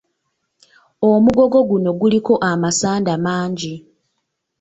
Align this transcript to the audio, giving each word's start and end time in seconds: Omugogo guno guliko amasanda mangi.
Omugogo 1.11 1.57
guno 1.69 1.89
guliko 1.99 2.33
amasanda 2.51 3.13
mangi. 3.25 3.73